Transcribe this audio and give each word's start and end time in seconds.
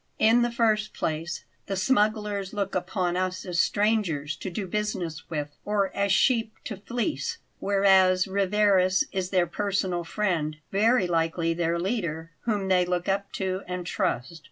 "In 0.17 0.41
the 0.41 0.49
first 0.51 0.95
place, 0.95 1.43
the 1.67 1.75
smugglers 1.75 2.53
look 2.53 2.73
upon 2.73 3.15
us 3.15 3.45
as 3.45 3.59
strangers 3.59 4.35
to 4.37 4.49
do 4.49 4.65
business 4.65 5.29
with, 5.29 5.49
or 5.63 5.95
as 5.95 6.11
sheep 6.11 6.53
to 6.63 6.77
fleece, 6.77 7.37
whereas 7.59 8.27
Rivarez 8.27 9.03
is 9.11 9.29
their 9.29 9.45
personal 9.45 10.03
friend, 10.03 10.57
very 10.71 11.05
likely 11.05 11.53
their 11.53 11.77
leader, 11.79 12.31
whom 12.45 12.67
they 12.67 12.83
look 12.83 13.07
up 13.07 13.31
to 13.33 13.61
and 13.67 13.85
trust. 13.85 14.39